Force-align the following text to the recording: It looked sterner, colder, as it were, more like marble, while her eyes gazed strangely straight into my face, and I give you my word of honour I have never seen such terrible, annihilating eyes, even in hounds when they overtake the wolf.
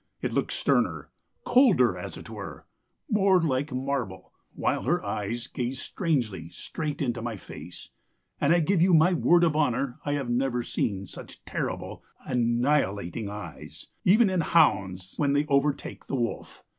It 0.19 0.33
looked 0.33 0.51
sterner, 0.51 1.11
colder, 1.45 1.95
as 1.95 2.17
it 2.17 2.27
were, 2.27 2.65
more 3.07 3.39
like 3.39 3.71
marble, 3.71 4.33
while 4.55 4.81
her 4.81 5.05
eyes 5.05 5.45
gazed 5.45 5.81
strangely 5.81 6.49
straight 6.49 7.03
into 7.03 7.21
my 7.21 7.37
face, 7.37 7.91
and 8.39 8.51
I 8.51 8.61
give 8.61 8.81
you 8.81 8.95
my 8.95 9.13
word 9.13 9.43
of 9.43 9.55
honour 9.55 9.99
I 10.03 10.13
have 10.13 10.27
never 10.27 10.63
seen 10.63 11.05
such 11.05 11.45
terrible, 11.45 12.03
annihilating 12.25 13.29
eyes, 13.29 13.89
even 14.03 14.27
in 14.31 14.41
hounds 14.41 15.13
when 15.17 15.33
they 15.33 15.45
overtake 15.45 16.07
the 16.07 16.15
wolf. 16.15 16.63